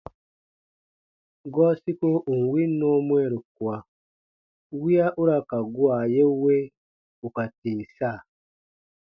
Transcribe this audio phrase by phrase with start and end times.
[1.53, 3.75] Gɔɔ siko ù n win nɔɔ mwɛɛru kua
[4.81, 6.55] wiya u ra ka gua ye we
[7.25, 8.11] ù ka tìm sa.